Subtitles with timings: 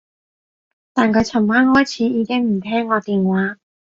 [0.93, 3.59] 但佢噚晚開始已經唔聽我電話